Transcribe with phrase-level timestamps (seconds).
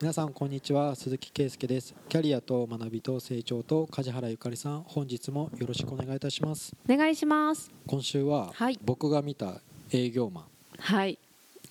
[0.00, 0.94] 皆さんこんにちは。
[0.94, 1.94] 鈴木圭介です。
[2.08, 6.72] キャリアと学びと成長と梶原ゆかりさん本日もよろしくお願いいたします。
[6.88, 7.70] お願いします。
[7.86, 8.78] 今週ははい。
[8.84, 9.60] 僕が見た
[9.90, 10.46] 営業マ
[10.78, 11.18] はい。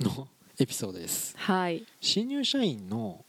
[0.02, 0.27] ンの
[0.59, 1.35] エピソードです。
[1.38, 1.84] はい。
[2.02, 3.23] 新入社員の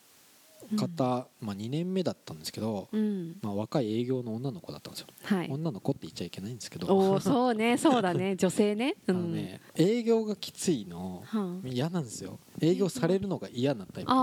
[0.77, 3.37] 方、まあ2年目だったんですけど、うん。
[3.41, 5.49] まあ、若い営業の女の子だったんですよ、はい。
[5.49, 6.89] 女の子って言っちゃいけないんですけど。
[6.89, 7.79] おおそうね。
[7.79, 8.35] そうだね。
[8.35, 8.97] 女性ね。
[9.09, 9.23] あうん。
[9.31, 14.17] のね、営業がきついのは嫌なんですよ営業されるのが嫌なタイプで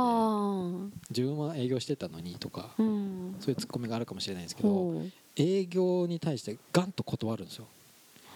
[1.10, 3.36] 自分は営業してたのにとかうん。
[3.40, 4.70] そういうツッコミがあるかもしれないんですけど
[5.36, 7.68] 営業に対してガンと断るんですよ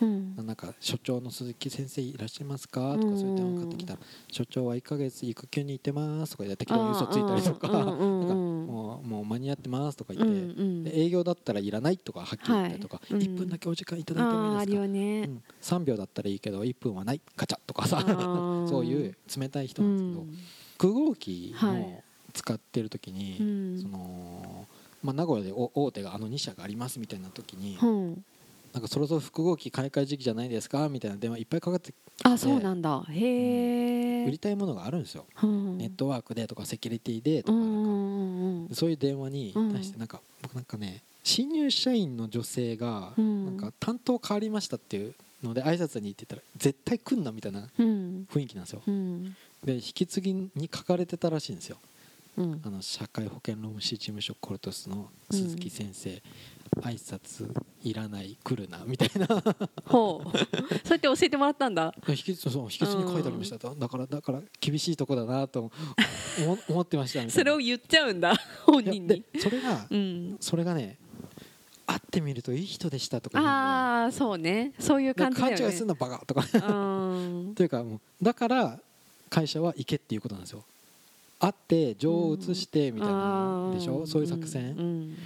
[0.01, 0.35] うん。
[0.45, 2.95] なんか所長の鈴木先生いらっしゃいますか？
[2.99, 3.99] とかそういう電話かかってきたら
[4.31, 7.67] 所長は1ヶ月育休に行ってますとか言って適当に嘘ついたりとか？
[7.67, 7.99] なんかうん
[8.67, 10.19] もうもう間に合ってますとかうん
[10.55, 13.13] 言って営業だったらいらないとかはっきり言ったりとかはい。
[13.13, 13.21] うん。
[13.21, 14.83] 1分だけお時間いただいてもいいですか？
[14.83, 15.43] うん。
[15.61, 17.21] 3秒だったらいいけど1分はない。
[17.35, 17.99] ガチャとかさ
[18.69, 20.37] そういう冷たい人うなんですけどん。
[20.77, 23.81] 空号機のはい使ってる時に、うん。
[23.81, 24.67] その
[25.01, 28.25] まあ、名古屋でお大手があの2社がありますみたいな時に、うん
[28.73, 33.03] なんかそろそろ複合機買い替え時期じゃないですかみたいな電話いっぱいかかってあそうなんだ。
[33.09, 35.77] へえ売りたいものがあるんですよ、うん。
[35.77, 38.75] ネットワークでとかセキュリティでとかなんか、うんうんうん。
[38.75, 43.45] そういう電話に対してなんか、僕なんかね新入社員の女性がうん。
[43.45, 48.27] なんか担当変わりましたっていうので挨拶に行ってたら絶対来んなみたいなうん。
[48.31, 48.81] 雰囲気なんですよ。
[48.85, 49.35] うん。
[49.63, 51.77] で引き継ぎに書かれてたらしいんですよ。
[52.37, 52.61] うん。
[52.63, 56.21] あの社会保険労務士事務所コルトスの鈴木先生、
[56.81, 57.49] 挨拶
[57.83, 59.27] いらない来るなみたいな。
[59.85, 60.37] ほう。
[60.37, 60.37] そう
[60.91, 61.93] やって教えてもらったんだ。
[62.07, 63.59] 引きそう引き継ぎに書いてありました。
[63.59, 65.71] とだからだから厳しいとこだなと
[66.45, 68.33] 思思ってましたそれを言っちゃうんだ
[68.65, 69.07] 本人に。
[69.07, 70.37] でそれが、うん。
[70.39, 70.97] それがね
[71.85, 74.73] 会ってみるといい人でしたとかああそうね。
[74.79, 75.57] そういう感じだよね。
[75.57, 76.45] 勘違いすんなバカとか。
[76.67, 77.55] うん。
[77.55, 78.79] というかもうだから
[79.29, 80.63] 会社は行けっていうことなんですよ。
[81.39, 84.05] 会って情を移してみたいなでしょ？
[84.05, 85.17] そういう作戦、うん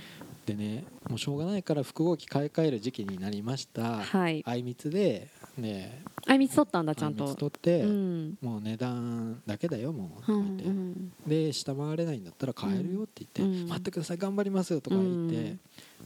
[0.45, 4.03] でねもうしょうがないから複合機買い替える時期になりました。
[4.03, 4.43] はい。
[4.45, 8.37] あいみつでねあいみつ取ったんだちゃんあいみつと取って、うん。
[8.41, 13.69] もう値段だけだよもうとうんか言って、うんで下回れないんだったら買えるよって言って、うん。
[13.69, 15.57] 待ってください頑張りますとか言って、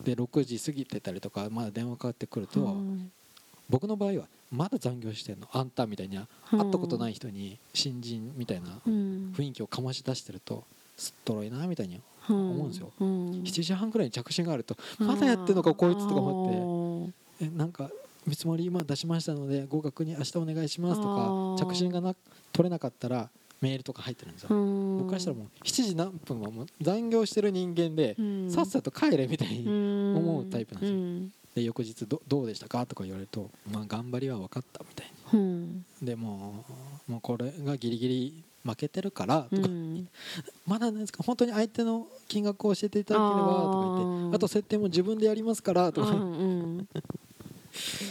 [0.03, 3.12] で6時過ぎてたりとかまだ電話かかってくると、うん。
[3.70, 5.47] 僕の場合はまだ残業してんの。
[5.52, 6.28] あんたみたいに会っ
[6.72, 9.34] たことない人に新人みたいなうん。
[9.36, 10.64] 雰囲気を醸し出してると
[10.96, 12.02] すっとろいなみたいに
[12.34, 12.92] 思思うんですよ。
[13.00, 13.32] うん。
[13.44, 17.46] 7時半ぐらいに着信があるとまだやってんのかこいつとか思思って。
[17.46, 17.90] えなんか
[18.26, 21.72] 見積もり今出しましたので合格に明日お願いしますとあかー。
[21.72, 22.16] 着信がな
[22.52, 23.30] 取れなかったら
[23.62, 24.50] メールとか入ってるんですよ。
[24.50, 28.16] 僕僕からしたらもう7時何分はもう残業してる人間で
[28.50, 31.00] さっさと帰れみたいに思うタイプなんですよ。
[31.00, 35.86] よで翌日どどうでしたかとか言われるとまあ頑張りは分かったみたいうん。
[36.02, 36.66] にでも
[37.08, 40.07] うもうこれがギリギリ負けてるからとか、うん。
[40.66, 41.23] まだなんですか？
[41.23, 44.35] 本当に相手の金額を教えていただければとか言って。
[44.35, 46.44] あと設定も自分でやりますからとか、うんう
[46.81, 46.88] ん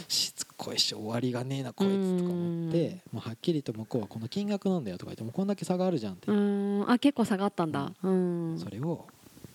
[0.07, 6.89] しつこいし終わりがねえなこいつとか思ってもうはっきりと向こうはこの金額なんだよとか言ってもうこんだけ差があるじゃんって、うん。
[6.89, 7.91] あ結構下がったんだ。
[8.01, 8.57] うん。
[8.57, 9.05] それを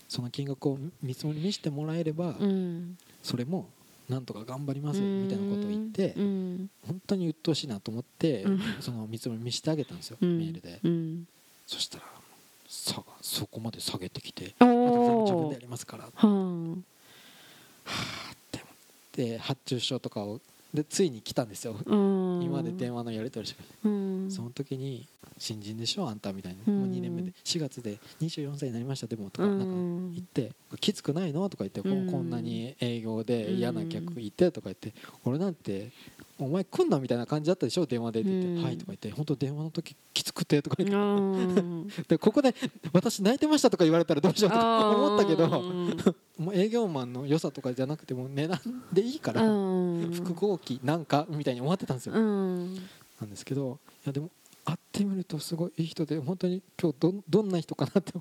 [0.07, 2.99] その金額を見積もり見せてもらえれば、うん。
[3.23, 3.69] それも
[4.13, 6.71] なんとか頑張りますみたいなことを言って、うん。
[6.87, 8.61] 本当に鬱陶しいなと思って、うん。
[8.81, 10.39] その見積もり見せてあげたんですよ、うん。
[10.39, 11.27] メールで、うん。
[11.67, 12.05] そしたら
[12.69, 16.17] 差がそこまで下げてきて「おあ部自分おでやりますから」って。
[16.17, 16.79] は思っ
[19.13, 20.41] て発注書とかを
[20.73, 23.63] でついに来たんですよ、今まで電話のやり取りしか。
[23.85, 24.31] うん。
[24.31, 25.07] その時に
[25.37, 26.09] 「新人でしょ？
[26.09, 26.81] あんた」みたいな、うん。
[26.81, 27.33] もう2年目で。
[27.45, 32.11] 4月で24歳になりましたでもとうかなんかん言って「きつくないの?」とか言って、こうん。
[32.11, 34.51] こんなに営業で嫌な客いて？
[34.51, 34.95] とか言って
[35.25, 35.91] 「俺なんて
[36.47, 37.87] お前来んな」みたいな感じだったでしょ？
[37.87, 40.95] 電話でって言って「うんはい」とか言って「本当電話の時きつくて」とか言って。
[40.95, 40.99] う
[41.65, 42.55] ん でここで
[42.93, 45.97] 私泣いてましたとか言われたらどうしようとか思ったけどうん
[46.45, 48.61] もう営業マンの良さとかじゃなくてもう値段
[48.93, 51.27] でいいからうん複合機なんか？
[51.29, 52.15] みたいに思ってたんですよ。
[52.15, 52.75] うん。
[53.21, 54.31] なんですけどいやでも
[54.65, 58.13] 会ってみるとすごいいい人で本当に今日どんどんな人かなって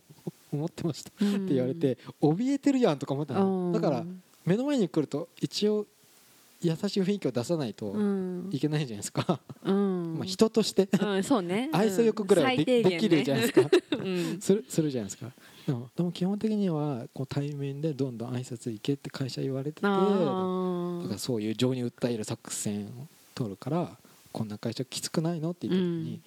[0.52, 1.10] 思ってました。
[1.10, 3.72] って言われて怯えてるやんとか思ったの。
[3.74, 4.06] だから
[4.46, 5.86] 目の前に来ると一応
[6.62, 8.50] 優しい雰囲気を出さないとうん。
[8.52, 10.16] いけないじゃないですか、うん。
[10.20, 10.88] まあ人として。
[11.00, 11.70] うんそうね。
[11.74, 13.70] 愛想よくぐらいはで,、できるじゃないですか。
[13.98, 14.42] うん。
[14.42, 15.32] するするじゃないですか。
[15.66, 23.98] でもでも基本的にはこう対面でどんどん挨拶行けって会社言われててだあからーそういう情に訴える作戦を取るから
[24.32, 26.22] こんな会社きつくないのって言った時に、うん。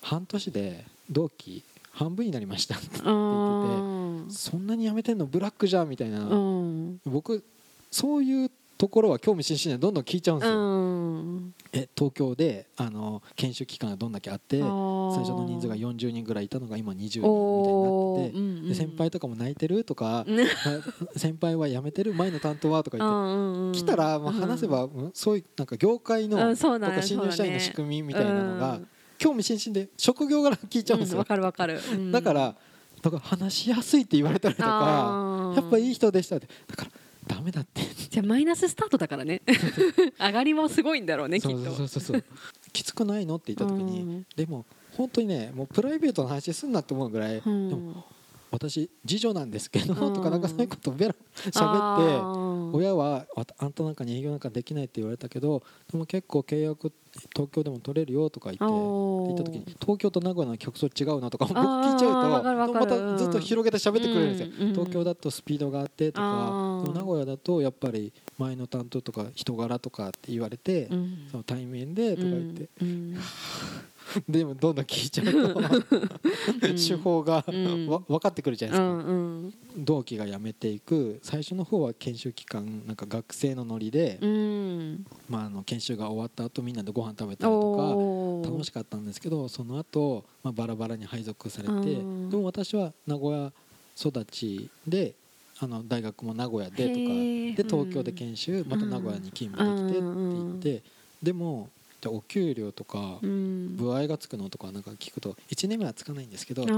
[0.00, 1.62] 半年で同期
[1.92, 4.30] 半分になりましたってあー。
[4.30, 7.00] そんなに辞めてんのブラックじゃんみたいな、うん。
[7.04, 7.44] 僕
[7.90, 8.50] そういう
[8.84, 11.54] ところは興味津々でどんどん聞いちゃうんですよ、うん。
[11.72, 18.38] え東京であの研修期間がどんだけあって最初の人数が40人ぐらいいたのが今20人みたいになおってて。
[18.38, 18.68] ー。
[18.68, 20.26] で先輩とかも泣いてるとか
[21.16, 28.88] 先輩は辞めてる前の担当はとか言ってうんうん来たらまあ話せばうんそういうなんか業界のねとか新入社員の仕組みみたいなのがうん。
[29.16, 31.18] 興味津々で職業柄聞いちゃうんですよ。
[31.18, 32.12] わかるわかる、うん。
[32.12, 32.54] だから
[33.00, 36.48] だから話しやすいって言われたりとかやっぱいい人でしたって。
[36.66, 36.96] だからダ
[37.44, 37.82] メだって。
[38.10, 39.42] じゃあマイナススタートだからね。
[40.18, 41.74] 上がりもすごいんだろうねきっと。
[41.74, 42.24] そうそうそう。
[42.72, 43.36] きつくないの？
[43.36, 44.00] って言った時に。
[44.00, 44.26] うん。
[44.34, 47.68] でも本当にねもうプライベートの話すんなって思うぐらい、うん。
[47.68, 48.04] でも
[48.54, 56.92] 私次女なんですけど、うんとかなんかそういうことをベラ喋って親はわあんたなんかに営業なんかできないって言われたけどでも結構契約
[57.34, 71.28] 東京でも取れるよとか言って言った時に東京と名古屋の客層違うのとか聞いちゃうとまたずっと広げて喋ってくれるんですよ、東京だとスピードがあってとか名古屋だとやっぱり前の担当とか人柄とかって言われて、うん。
[71.30, 73.16] その対面でとか言って、うん
[74.28, 79.84] でもどんどん聞いちゃうと 手法が、分かってくるじゃなういですか、んうん。
[79.84, 85.06] 同期が辞めていく最初の方は研修期間なんか学生のノリで、うん。
[85.28, 92.30] まあ、あの研修が終わった後みんなでご飯食べたりとか楽しかったんですけどその後、まあバラバラに配属されてうん。
[92.30, 93.52] でも私は名古屋
[93.96, 95.14] 育ちで
[95.60, 100.82] あの大学も名古屋でとかで東京で研修また名古屋に勤務できてって言って
[101.22, 101.70] でも
[102.04, 103.76] じゃあお給料とかうん。
[103.78, 106.76] 歩合がつくのとかなんか聞くと1年目はつかないんですけどあまあ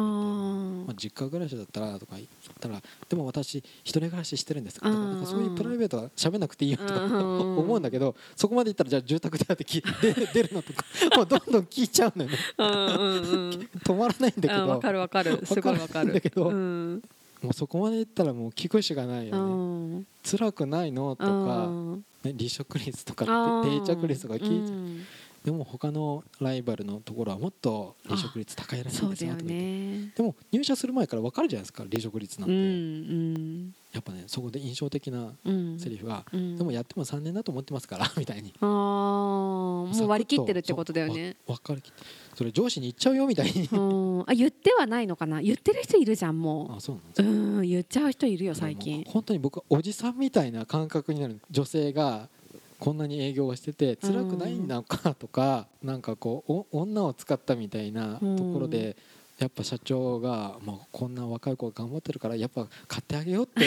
[0.92, 2.26] ー、実家暮らしだったらとか言っ
[2.60, 4.78] たらでも私一人暮らししてるんです。
[4.78, 10.84] とかかそういうプライベートは喋んなくていいよとかうん 思うんだけどそこまで言ったらじゃあ住宅手当き出出るのとか
[11.16, 12.38] もうどんどん聞いちゃうのよね。
[13.82, 14.54] 止まらないんだけど。
[14.54, 15.44] あわかるわかる。
[15.44, 16.12] すごいわかる。
[16.12, 16.50] だけど。
[16.50, 17.02] うん
[17.42, 19.98] もうそこまで言ったらもう聞くしかないよね。
[19.98, 20.06] ん。
[20.24, 21.16] 辛くないの？
[21.16, 22.04] とうか、ん。
[22.24, 23.80] ね、離職率とあかー。
[23.80, 25.04] 定着率とか聞いて、うん
[25.46, 30.10] でも他のライバルのところはもっと離職率高いらしいですよね。
[30.16, 30.22] で。
[30.24, 35.78] も入社する前から分かるじゃないですか離職率なんうて、んやっぱねそこで印象的なうん。
[35.78, 36.56] セリフが、うん。
[36.56, 38.52] でもやっても3年だと思ってますから みたいに。
[38.60, 41.36] あーもう割り切ってるってことだよね。
[41.46, 42.02] 分かりきって
[42.34, 43.68] それ上司に言っちゃうよみたいに。
[43.72, 44.20] うん。
[44.28, 45.40] あ言ってはないのかな？
[45.40, 52.28] 言ってる人いるじゃんもあそうなんですうん言っちゃう人いるよ最も近う本当に僕はおじさんみたいな感覚になる女性が
[52.78, 58.96] こんなに営業をしてて辛くないんだかとか、なんかこうお女を使ったみたいなところで、
[59.38, 63.66] やっぱ社長がもうこんな若い子が頑張ってるからやっぱ買ってあげようって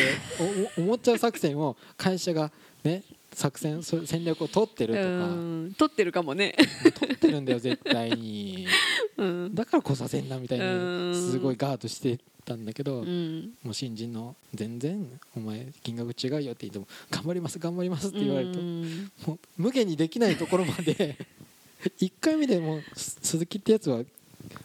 [0.77, 2.51] 思っちゃう作戦を会社が
[2.83, 3.03] ね
[3.33, 6.55] 作戦戦略を取ってるとか、うん取ってるかもね。
[6.99, 8.67] 取ってるんだよ絶対に。
[9.17, 9.55] うん。
[9.55, 11.11] だから来させんなみたいうん。
[11.11, 12.19] にすごいガードして
[12.49, 13.51] たんだけど、うん。
[13.63, 15.07] もう新人の全然
[15.37, 21.17] お前金額違うよって言っても頑張ります頑張りますって言われると、うんもう無限にできないところまで
[22.01, 24.03] 1回目でもうす鈴木ってやつは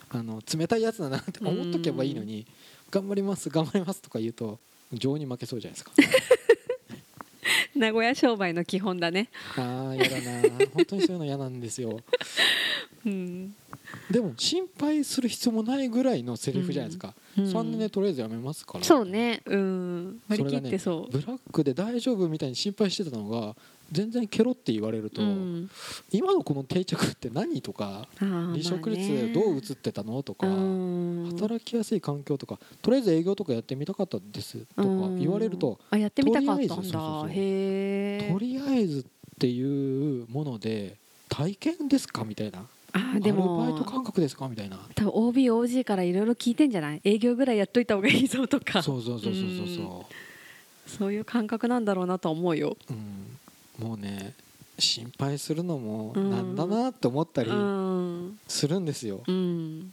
[0.08, 2.46] あの冷たいやつだなって思っとけばいいのに
[2.90, 4.58] 頑張ります頑張りますとか言うと
[4.92, 5.92] 情に負けそうじゃないですか。
[7.74, 9.28] 名古屋商売の基本だね。
[9.56, 10.66] ああやだな。
[10.72, 12.00] 本当にそういうの嫌なんですよ。
[13.04, 13.54] うん
[14.10, 17.44] でも心配する必要もないぐらいのセリフじゃないですか、うん。
[17.44, 18.84] 3年でとりあえずやめますから。
[18.84, 19.42] そうね。
[19.46, 20.20] うん。
[20.28, 21.12] 割り切ってそう。
[21.12, 23.54] ブラックで大丈夫みたいに心配してたのが
[23.92, 25.70] 全然ケロって言われると、うん。
[26.10, 31.30] 今のこの定着って何とか離職率どう映ってたのとか、うん。
[31.32, 37.26] 働きやすい環境とかとりあえず営業とかやってみたかったですとかうん言われると、あやってみたかったんだ。
[37.30, 39.04] へえとりあえずっ
[39.38, 40.96] ていうもので
[41.28, 42.64] 体験ですかみたいな
[42.96, 44.48] あでアルバイトも感覚ですか？
[44.48, 44.78] みたいな。
[44.94, 47.00] 多分 OBOG からいろいろ聞いてんじゃない？
[47.04, 48.80] 営業ぐらいやっといた方がいいぞとか。
[48.84, 50.06] そうそうそうそうそうそ
[50.98, 52.76] そういう感覚なんだろうなと思うよ。
[52.90, 52.92] う、
[53.82, 54.34] うん、もうね
[54.78, 58.38] 心配するのもうんなんだなって思ったりうん。
[58.46, 59.92] するんですよ、うん。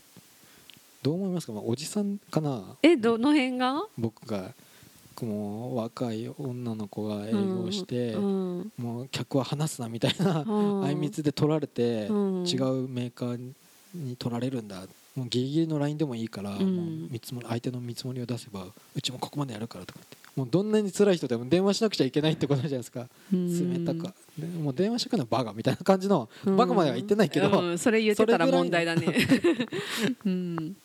[1.01, 2.62] どう思いますか、まあ、おじさんかな？
[2.84, 3.84] えどの辺が？
[3.98, 4.51] 僕が
[5.22, 10.86] もう若い女の子が営業して、うんもう客は話すなみたいなうん。
[10.86, 12.46] あいみつで取られて、うん。
[12.48, 13.53] 違うメーカー
[13.94, 14.82] に取られるんだ。
[15.15, 16.75] もうギリギリのラインでもいいから、うん。
[16.75, 18.65] もう見積もり相手の見積もりを出せば
[18.96, 20.18] うちもここまでやるからとかって。
[20.36, 23.08] もうどんなに辛い人でも電話しなくちゃいけないってことじゃないですか。
[23.34, 23.86] うん。
[23.86, 27.77] 冷たか、ねもう電話してくるのはバカみたいな感じの、バカまでは言ってないけど、うん。
[27.77, 29.13] それ言ってたら問題だね。
[30.25, 30.75] うん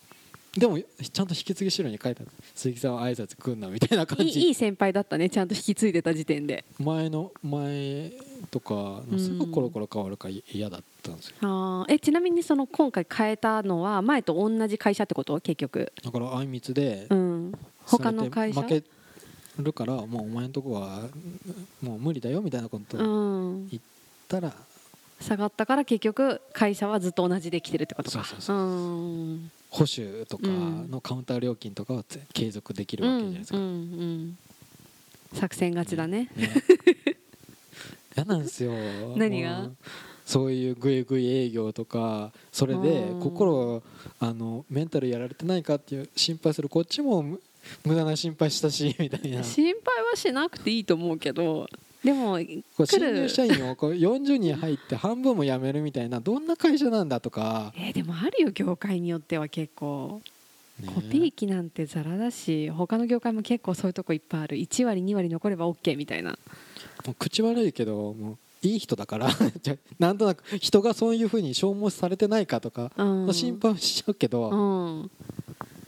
[0.57, 2.31] でもちゃんと引き継ぎ資料に書いてある。
[2.55, 4.41] 鈴木さんは挨拶来んなみたいな感じ。
[4.41, 6.65] いい先輩だったねちゃんと引き継いでた時点で。
[6.79, 8.13] 前の前
[8.51, 11.35] とかのすぐコロコロ変わるから嫌だったんですよ。
[11.43, 11.93] あー。
[11.93, 15.39] えちなみにその今回変えたのは前と同じ会社ってこと？
[15.41, 15.93] 結局。
[16.03, 17.53] だからあいみつでうん。
[17.85, 18.63] 他の会社？
[18.63, 18.83] 負け
[19.59, 21.01] るからもうお前のとこは
[21.83, 23.81] もう無理だよみたいなことう言っん
[24.29, 24.53] たら。
[25.21, 28.23] 下がったから結局会社はずっと同じで来てるってことか。
[28.23, 28.57] そうそうそう。
[28.57, 28.61] う
[29.35, 34.39] ん保守とかのカウンター料金とかはつ継続できるわけじゃないですか、うんうんうん。
[35.35, 36.31] 作戦勝ちだね。
[36.37, 36.51] ね。
[38.17, 38.73] 嫌なんですよ。
[39.17, 39.71] 何が？
[40.25, 43.81] そういうグイグイ営業とかそれでうん心
[44.19, 46.69] あのメンタルやられてないかっていう心配する。
[46.69, 47.41] こっちもむ
[47.85, 49.45] 無駄な心配したしみたいな。
[49.45, 51.69] 心配はしなくていいと思うけど
[52.07, 60.23] でも新入社員をこう 40人入って半分も辞めるみたいなどんな会社なんだとか、えーでもあるよ業界によっては結構。
[60.81, 60.89] ね。
[60.95, 64.57] コピー機なんてザラだし他の業界も結構そういうとこいっぱいある。
[64.57, 66.39] 1割2割残れば OK みたいな。
[67.05, 69.29] もう口悪いけどもういい人だから。
[69.63, 73.35] じゃなんとなく人がそういうふうに消耗されてないかとかうん。
[73.35, 75.11] 心配しちゃうけど、うん。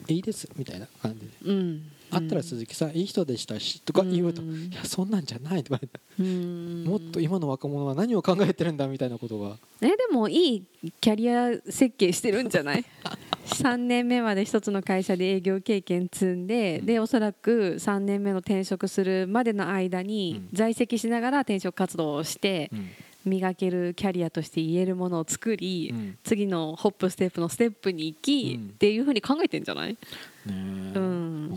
[0.09, 6.85] いいですみたいな感じで、うんあったら鈴木さんいい人でしたしとか言うと、うんいやそんなんじゃないとか言ってうん。
[6.85, 9.57] もっと今の若者は何を考えてるんだみたいなことが。
[9.81, 12.85] えでもいいキャリア設計してるんじゃない？
[13.47, 16.87] 3年目まで一つの会社で営業経験積んで、うん。
[16.87, 20.57] でおそらく3年目の転職するまでの間にうん。
[20.57, 22.89] 在籍しながら転職活動をしてうん。
[23.25, 26.19] 磨けるキャリアとして言えるものを作り、うん。
[26.23, 28.69] 次のホップステップのステップに行き、うん。
[28.69, 29.97] っていうふうに考えてんじゃない、ね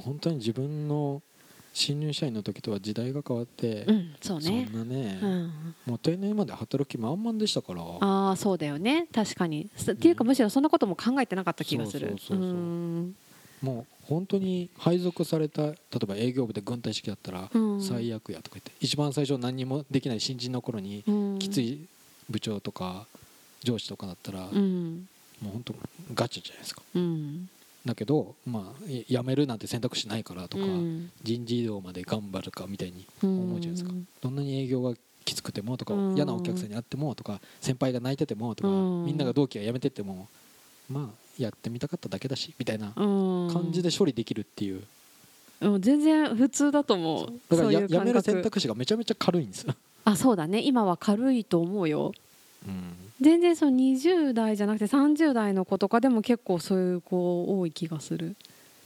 [0.03, 1.21] 本当に自分の
[1.73, 5.51] 新入社員の時とは時代が変わって、うん、そうそねんなね、うん、
[5.85, 7.81] もう定年まで働き満々でしたから。
[7.81, 9.07] ああそうだよね。
[9.13, 12.07] 確かに、すっていうかむしろそんなことも考えてなかった気がする。
[12.09, 12.47] そうそうそうそう。
[12.47, 13.15] うん。
[13.61, 17.81] もう本当に配属された例えば営業部で軍隊式だったらうん。
[17.81, 21.39] 最悪やとか言って一番最初何にもできない新人の頃にうん。
[21.39, 21.87] きつい
[22.29, 23.05] 部長とか
[23.63, 25.07] 上司とかだったらうん。
[25.41, 25.75] もう本当
[26.13, 26.81] ガチじゃないですか。
[26.95, 27.49] うん
[27.85, 31.11] だけどまあい辞めるなんて選択肢ないからとかうん。
[31.23, 33.89] 人事異動まで頑張るかみたいに思うじゃないですか。
[33.89, 34.93] うんどんなに営業が
[35.25, 36.15] きつくてもとかうん。
[36.15, 39.05] 嫌なお客さんに会ってもとか先輩が泣いててもとかうん。
[39.05, 40.27] みんなが同期が辞めてっても
[40.89, 43.49] まあやってみたかっただけだしみたいなうん。
[43.51, 44.83] 感じで処理できるっていう。
[45.61, 45.81] うん。
[45.81, 47.33] 全然普通だと思う。
[47.49, 49.73] だからやめる選覚択肢がめちゃめちゃ軽いんですよ、
[50.05, 50.61] あそうだね。
[50.61, 52.07] 今は軽いと思うよ。
[52.07, 52.30] うん
[53.19, 58.35] 全然その20代じゃなくて30代の子とかでも結構そういう子多い気がする。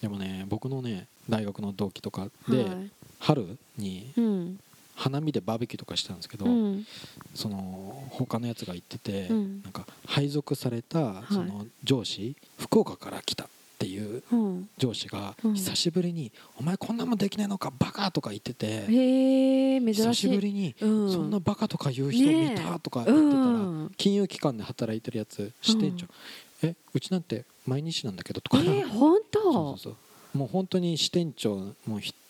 [0.02, 2.92] でもね僕のね大学の同期とかで、はい。
[3.20, 4.60] 春にうん。
[4.98, 6.86] 花見でバーベキューとかしてたんですけど、うん。
[7.34, 9.62] その他のやつが言ってて、うん。
[9.62, 14.70] なんか配属されたその上司、福岡から来たっていううん。
[14.78, 15.54] 上司がうん。
[15.54, 23.52] 久しぶりに「お前こんなもんできないのかバカ!」とか言ってて久しぶりにうんそんなバカとか言う人見たとか言ってたらう
[23.86, 23.92] ん。
[23.98, 26.08] 金融機関で働いてるやつ支店長
[26.64, 28.60] 「えうちなんて毎日なんだけど」とか。
[28.60, 29.74] えー、本当？
[29.74, 29.96] うそう
[30.36, 31.74] もう本当に支店長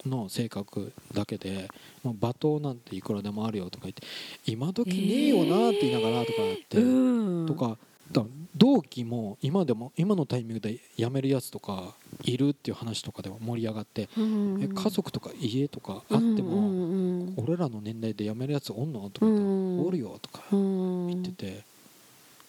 [0.05, 1.67] の性格だけで
[2.03, 4.03] もう罵倒なんていくらでもあるよとか言って
[4.45, 7.47] 今時ねえよなって言いながらとかやって、うん。
[7.47, 7.77] とかだ
[8.57, 11.93] 同期も今でも今のタイミングで辞めるやつとか
[12.23, 14.63] いるっていう話とかでは盛り上がって、うん。
[14.63, 21.07] え家族とか家とかあっても、俺らの年代で辞めるやつおんのとかう言っおるよとかうん。
[21.07, 21.63] 言ってて、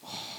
[0.01, 0.37] はあ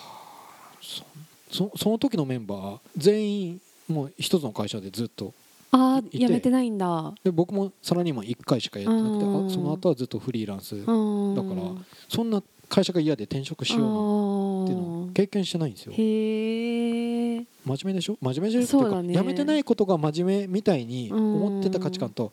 [0.81, 1.05] そ
[1.51, 5.35] そその時のメンバー全員もう一つの会社でずっと
[5.71, 7.13] あやめてないんだ。
[7.23, 9.47] で僕もサラリーマン1回しかやってなくて、うん。
[9.47, 11.63] あその後はずっとフリーランス、うんだから
[12.09, 15.93] そんな会社が嫌で転職しようなんていうのを経験してないんですよ。
[15.97, 17.45] へえ。
[17.65, 18.17] 真面目でしょ？
[18.21, 22.33] 真面目じゃっていうかねやめてないことが真面目みたいに思ってた価値観と、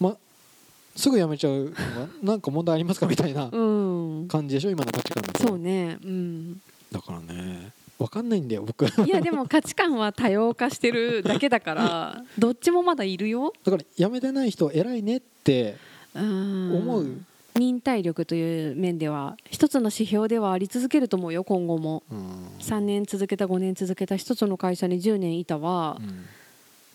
[0.00, 0.16] ま、
[0.96, 1.74] すぐ辞めちゃうのが
[2.22, 4.28] なんか問題ありますかみたいなうん。
[4.28, 4.70] 感じでしょ？
[4.70, 5.98] 今の価値観そうね。
[6.02, 6.60] うん。
[6.92, 8.84] だからね分かんないんだよ僕。
[8.86, 13.52] いやでも価値観は多様化してるだけだから どっちもまだいるよ。
[13.64, 15.76] だから辞めてない人偉いねって
[16.14, 17.06] 思思う
[17.56, 22.02] 忍耐力という面では一つの指標ではあり続けると思うよ今後も。
[22.10, 22.48] うん。
[22.58, 26.24] 3年続けた5年続けた一つの会社に10年いたはうん。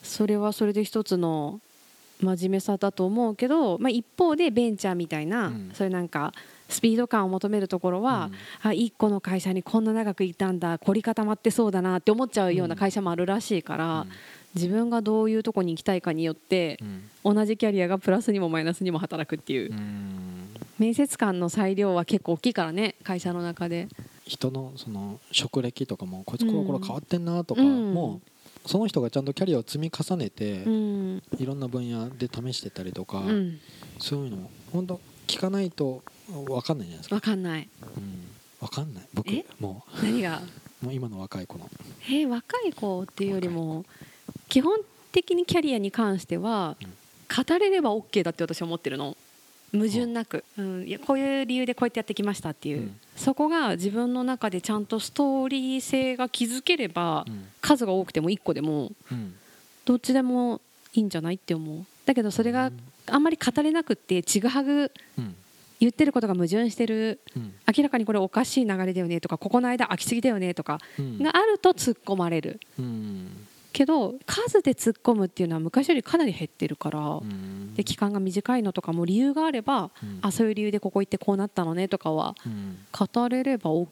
[0.02, 1.60] それはそれで一つの
[2.20, 5.70] 真面目さだと思うけど、まあ、一方でベンチャーみたいな、うん。
[5.72, 6.34] そういうなんか
[6.68, 8.30] スピード感を求めるところは、
[8.62, 14.06] あ1個の会社にこんな長くいたんだ凝り固まってそうだなって思っちゃうような会社もあるらしいから、
[14.54, 16.78] 自分がどういうとこに行きたいかによって
[17.24, 17.34] うん。
[17.34, 20.48] 同じキャリアがプラスにもマイナスにも働くっていう、うん。
[20.78, 23.88] 面接官の裁量は結構大きいからね会社の中で。
[24.26, 27.92] 人のその職歴とかもこいつコロコロ変わってんなとか、うん。
[27.92, 31.22] もうその人がちゃんとキャリアを積み重ねて、うん。
[31.38, 33.58] いろんな分野で試してたりとか、うん、
[33.98, 37.68] そういうのも本当聞かないと分かんないじゃないですか、分かんない。
[37.96, 38.26] うん、
[38.60, 39.04] 分かんない。
[39.14, 39.44] 僕え？
[39.58, 40.42] も何が？
[40.82, 41.68] う もう今の若い子の。
[42.06, 43.84] えー若い子っていうよりも
[44.50, 44.80] 基本
[45.12, 46.76] 的にキャリアに関しては
[47.34, 49.16] 語れれば OK だって私は思ってるの。
[49.72, 53.00] 矛盾なく、うん、いやこういう理由でこうやってやってきましたっていう、うん。
[53.14, 57.46] そこが自分の中でちゃんとストーリー性が築ければ、うん。
[57.60, 59.34] 数が多くても1個でもうん。
[59.84, 60.60] どっちでも
[60.92, 61.86] いいんじゃないって思う。
[62.04, 62.72] だけどそれが
[63.06, 65.36] あんまり語れなくってちぐはぐうん。
[65.78, 67.20] 言ってることが矛盾してる。
[67.36, 67.54] うん。
[67.76, 71.22] 明らかにこれおかしい流れだよねとかここの間空きすぎだよねとかうん。
[71.22, 72.58] があると突っ込まれる。
[72.76, 77.74] うんけど数で突っ込むっていうのは昔よりかなり減ってるから、うん。
[77.74, 80.18] で期間が短いのとかも理由があれば、うん。
[80.22, 82.78] あそういう理由でここ行ってこうなったのねとかはうん。
[82.92, 83.86] 語れれば OK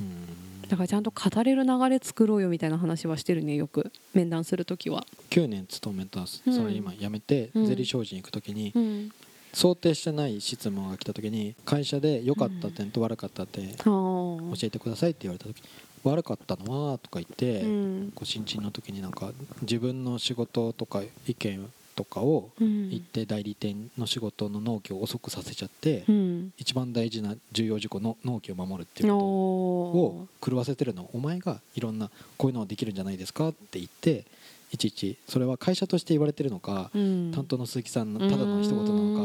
[0.00, 0.68] うん。
[0.68, 3.90] だからちゃんと語れる流れ作ろうよみたいな話はしてるねよく。
[4.12, 5.04] 面談する時は。
[5.30, 6.66] 9年勤めたそうん。
[6.68, 7.66] れ今辞めてうん。
[7.66, 9.10] ゼリー商事に行く時にうん、
[9.52, 15.62] 想定してない質問が来た時に会社で良かった点と悪かった点教あえてくださいって言われた時
[16.04, 18.12] 悪かったのはとか言って、うん。
[18.14, 19.32] こう新人の時になんか
[19.62, 22.90] 自分の仕事とか意見とかをうん。
[22.90, 26.52] 言って代理店の仕事の納期を遅くさせちゃって、うん。
[26.58, 31.08] 一番大事な重要事項の納期を守るっていうことを狂わせてるの？
[31.12, 34.24] お前がいろんなこういうのはできるんじゃないですかって言って
[34.72, 37.32] いちいちそれは会社として言われてるのか、うん。
[37.32, 39.22] 担当の鈴木さんのただの一言なのか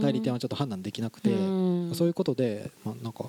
[0.00, 1.94] 代理店はちょっと判断できなくて、うん。
[1.94, 3.24] そういうことで、まあ、なんか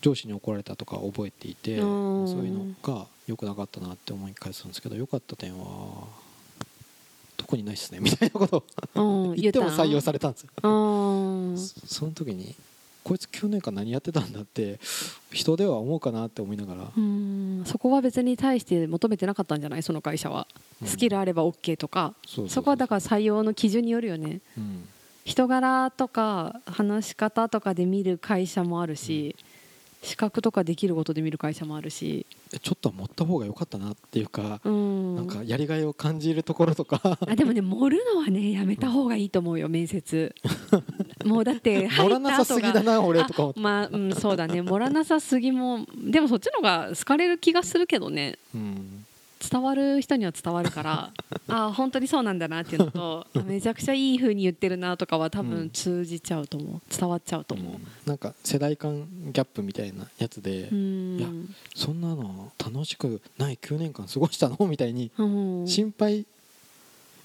[0.00, 2.28] 上司に怒られたとか覚えていて、うん。
[2.28, 6.04] そういうのが良くなかったなって思い返すんですけど良かった点は
[7.36, 8.64] 特にないですねみたいなこと
[9.00, 9.34] をうん。
[9.40, 10.50] 言っても採用されれたんですよ。
[10.62, 10.68] う
[11.52, 11.58] ん。
[11.58, 12.54] そその時に
[13.04, 14.78] こいつ9年間何やってたんだって
[15.32, 17.64] 人では思うかなって思いながら、うん。
[17.66, 19.82] そこは別に対して求めてなかったんじゃない？
[19.82, 20.46] その会社は、
[20.80, 20.88] うん。
[20.88, 22.14] スキルあれば OK とか。
[22.48, 24.40] そこはだから採用の基準によるよね。
[24.56, 24.88] うん
[25.24, 29.36] 人柄とか話し方とかで見る会社もあるし、
[30.02, 32.26] 資格とかできることで見る会社もあるし、
[32.60, 37.18] ちょっとは持った方が良かったなっていうか、うん、なんかやりがいを感じるところとか。
[37.26, 40.34] あでもね盛るのはねやめた方がいいと思うよ面接。
[41.24, 44.60] もうだって盛らなさすぎだな俺とかまあうんそうだね。
[44.60, 48.38] 盛らなさすぎもでもそっちの方が好かれる気がするけどね。
[48.54, 49.01] うん
[49.50, 51.12] 伝わる人には伝わるから
[51.48, 56.80] あ本当にそうなんだなっていうのとあ めちゃくちゃいい風に言ってるなとかは多分通じちゃうと思う。
[56.96, 60.74] 伝わっちゃうと思なんか世代間ギャップみたいなやつで、う。
[60.74, 61.18] うん。
[61.18, 61.28] いや
[61.74, 65.66] そんなの楽しくない9年間過ごしたのみたいにうん。
[65.66, 66.24] 心配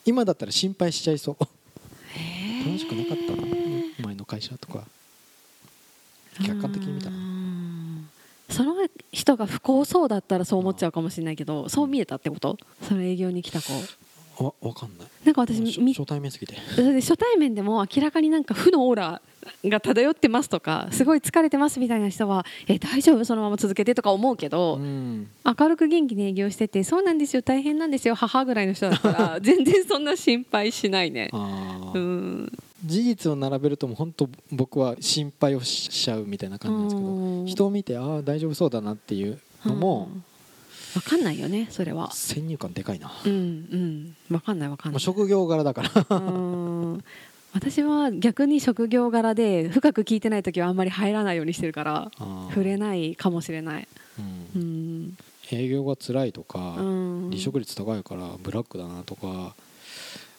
[0.05, 1.37] 今だったら心配しちゃいそう。
[2.65, 3.47] 楽しくなかったの？
[3.99, 4.87] 前の会社とか。
[6.43, 7.15] 客観的に見たら。
[7.15, 7.66] うん
[8.49, 8.75] その
[9.11, 12.57] 人が不幸そうだったらそう思っちゃうかもしれないけどそう見えたってこと？
[12.81, 13.73] その営業に来た子。
[14.43, 15.07] わわかんない。
[15.25, 17.01] なんか私み初初対面すぎてで。
[17.01, 19.21] 初対面でも明らかになんか負のオーラ
[19.65, 23.25] が漂ってますとかすごい疲れてますみたいな人はえ大丈夫？
[23.25, 25.27] そのまま続けてとか思うけど、うん。
[25.43, 31.29] 明るく元気に営業しててそうなんですよ大変なんですよ母ぐらいの人だったら 全然そんな心配しないね。
[31.33, 31.37] う
[31.99, 32.51] ん
[32.85, 37.45] 事実を並べるともう本当僕は心配をしちゃうみたいな感じなんですけどうん。
[37.47, 40.23] 人を見てああ大丈夫そうだなっていうのもうん。
[40.95, 42.11] わかんないよねそれは。
[42.11, 44.15] 先入観でかいな、うんうん。
[44.35, 44.93] わかんないわかんない。
[44.93, 46.17] まあ職業柄だから。
[46.17, 46.19] う
[46.95, 47.03] ん。
[47.53, 52.11] 私は逆に職業柄で深く聞いてない時はあんまり入らないようにしてるから
[52.49, 53.87] 触れないかもしれない。
[54.55, 54.61] うん。
[54.61, 55.17] うん。
[55.51, 57.29] 営業が辛いとか、うん。
[57.29, 59.55] 離職率高いからブラックだなとか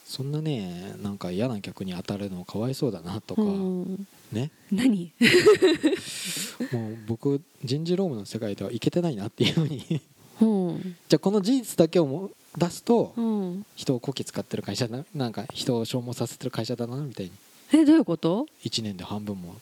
[0.09, 4.07] そんなねなんか嫌な客に当たるのかわいそうだなとか、うん。
[4.33, 4.51] ね。
[4.73, 5.13] 何？
[6.73, 10.01] もう僕人事労務の世界ではいけてないなっていうふうに。
[10.41, 10.97] うん。
[11.09, 13.67] じゃあこの事実だけをも出すとうん。
[13.77, 17.33] 人をこき使ってる会社だなんか人を消耗させてる会社だなみたいに。
[17.75, 19.57] えどういうこと？1年で半分も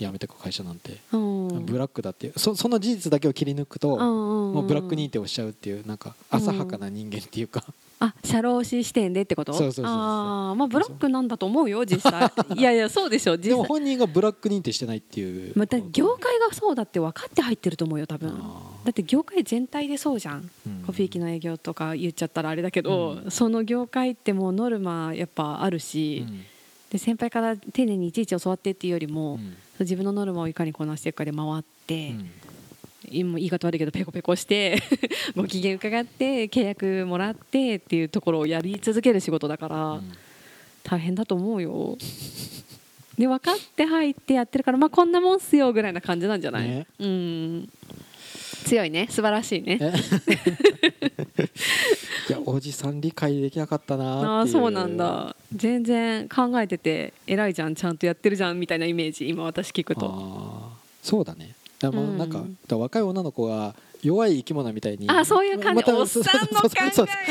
[0.00, 1.66] 辞めてく会社なんて、うん。
[1.66, 7.64] ブラックだっていうそその事実だけを切り抜くと、ももうブラック認定をしちゃうっていうなんか浅はかな人間っていうか、
[8.06, 9.52] あ社労士視点でってこと？
[9.52, 12.30] そうそうそうあーまあブラックなんだと思うよ実際。
[12.56, 13.50] いやいやそうでしょ実際。
[13.50, 15.52] でも本人がブラック認定してないっていう。
[15.56, 18.30] また業界がそうだって分かって入ってると思うよ多分。
[18.30, 20.42] あだって業界全体でそうじゃん。
[20.42, 20.84] ーうん。
[20.86, 26.44] コピー機の営業とか言っちゃったらあれだけど、うその業界ってもうノルマやっぱあるうし、ん。
[26.90, 29.56] で先輩から丁寧にいちいち教わってっていうよりも、うん。
[29.80, 32.30] 自分のノルマをいかにこなしていくかで回って、うん
[33.10, 34.82] 今言い方悪いけどペコペコして
[35.36, 40.12] ご機嫌伺って契約もらってっていうところをやり続ける仕事だから、うん。
[40.84, 41.96] 大変だと思うよ。
[43.18, 46.86] で分かって入ってやってるからまあこんなもんっすよぐらいな感じなんじゃない、ね。
[46.98, 47.68] うん。
[48.66, 49.06] 強いね。
[49.10, 49.78] 素晴らしいね。
[49.80, 49.92] え？
[52.28, 55.34] いやおじさん理解できなかったなあそうなんだ。
[55.54, 57.74] 全然考えてて偉いじゃん。
[57.74, 60.72] ちゃんとやってるじゃんみたいなイメージ今私聞くと。
[61.02, 62.44] そうだねでもなんか、
[62.76, 66.70] 若い女の子が弱い生き物みたいにあそういう感じ、ま、おっさんの考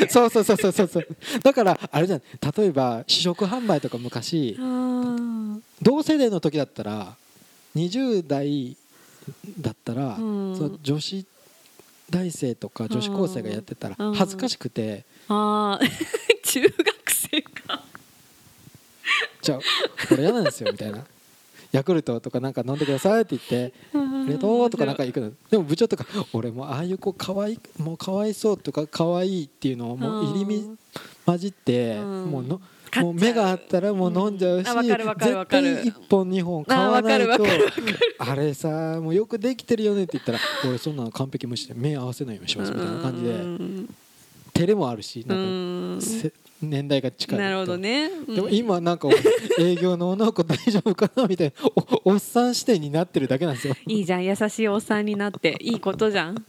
[0.02, 0.08] え。
[0.10, 1.08] そうそうそうそうそうそう。
[1.44, 2.22] だからあれじゃん。
[2.58, 4.58] 例えば試食販売とか昔
[5.82, 7.16] 同世代の時だったら
[7.76, 8.76] 20代
[9.60, 11.26] だったら、その女子
[12.10, 15.86] 大生とか女子高生がやってたら恥ずかしくて、ああ
[16.44, 17.84] 中学生か。
[19.42, 19.60] じゃあ
[20.08, 21.06] これ嫌なんですよみたいな
[21.74, 25.32] ヤクルトとかなんか飲んでくださいって言って「ありがとう」とかなんか行くの。
[25.50, 30.70] でも部長とか「俺もああいう子かわいもうかわいそう」とか「かわいい」っていうのをもう入り
[31.26, 32.62] 混じってもうの
[33.02, 37.44] もう目があったらもう飲んじゃうし、絶対1本2本買わないと
[38.20, 43.34] あれさもうよくできてるよねって言ったら 俺そんなの完璧無視で目合わせないようにしますみたいな感じで
[44.54, 45.44] 照れもあるしなんか
[46.62, 49.10] 年代が近いなるほどね、うん、でも今なんか
[49.60, 51.70] 営業の女の子大丈夫かなみたいな。
[52.04, 53.76] おおっさん視点になってるだけなんですよ。
[53.88, 54.24] いいじゃん。
[54.24, 55.58] 優しいおっさんになって。
[55.60, 56.46] いいことじゃん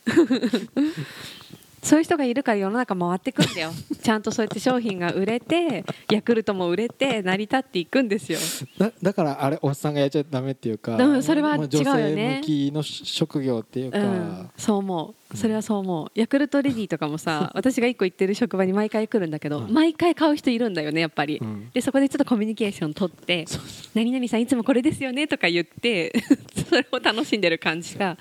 [1.85, 3.71] そういう人がいるから世の中回ってくんだよ。
[4.03, 8.39] ちゃんとそうやって商品が売れてヤクルトも売れて成り立っていくんですよ。
[8.79, 11.69] だだからあれおっさんがやっちゃダメっていうか、うん、それは違うよね。
[11.69, 15.37] 女性向きの職業っていうか、うん、そう思う。
[15.37, 16.11] それはそう思う。
[16.15, 23.45] ヤクルトレディとかもさ 私が一個行ってる職場に毎回来るんだけど、うん、毎回買う人いるんだよねやっぱり、うん、でそこでちょっとコミュニケーション取って
[23.95, 26.13] 「何々さんいつもこれですよね」とか言って
[26.69, 28.17] それを楽しんでる感じが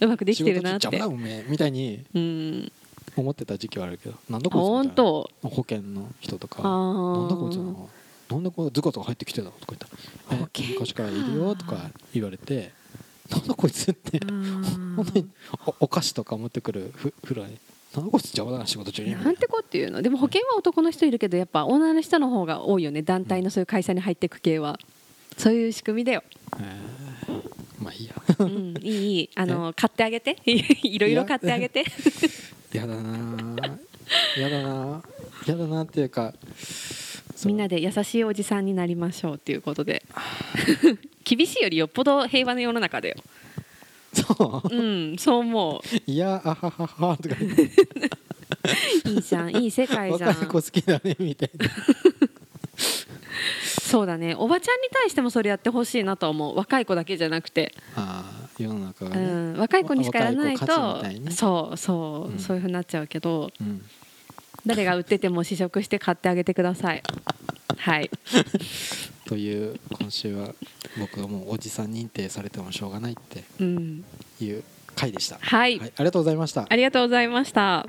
[0.00, 1.00] うまくできてるなって。
[1.48, 2.72] みたいに、うん
[3.16, 7.56] 思ってた時期はあるけどなんだこいつ保険の人とかなんだこいつ
[8.32, 9.50] なんでこうズカズカ入ってきてたの？
[9.52, 10.40] とか言ったら
[10.78, 12.70] 「昔からいるよ」とか言われて
[13.28, 15.28] 「なんだこいつ」って本当に
[15.80, 17.58] お菓子とか持ってくるふ風呂に。
[17.92, 19.10] なんだこいつ邪魔だな仕事中に？
[19.12, 20.00] なんてこっていうの？
[20.00, 23.02] でも保険は男の人いるけどやっぱ女の人の方が多いよね。
[23.02, 24.78] 団体のそういう会社に入っていく系は、
[25.36, 26.22] そういう仕組みだよ。
[27.80, 30.36] まあいいや、うん、いいあの 買ってあげて。
[30.46, 31.84] いろいろ買ってあげて
[32.72, 33.56] やだな。
[34.38, 35.02] やだな。
[35.46, 36.34] やだなっていうか
[37.44, 40.02] みんなで優しいおじさんになりましょうっていうことで。
[41.24, 43.16] 厳しいよりよっぽど平和な世の中だよ。
[44.12, 44.74] そう？
[44.74, 44.82] う
[45.14, 46.10] んそう思う。
[46.10, 47.36] いやあはははとか
[49.04, 50.28] いいじゃんいい世界じゃん。
[50.30, 51.66] 若い子好きだねみたいな。
[53.60, 54.34] そうだね。
[54.36, 56.56] おばちゃんに対してもそれやってほしいなと思う。
[56.56, 57.74] 若い子だけじゃなくて。
[57.96, 63.82] ああ世の中が、ね、うん、若い子にしかやらないと、ね、そうそう、うん、そういうふうになっちゃうけど、うん、
[64.66, 67.02] 誰が売ってても試食して買ってあげてください。
[67.76, 68.10] はい。
[69.26, 70.54] という今週は
[70.98, 73.44] 僕はもうおじさん認定されてもしょうがないって
[74.42, 74.64] いう
[74.96, 76.66] 回でした、はい、はい、ありがとうございました。
[76.68, 77.86] ありがとうございました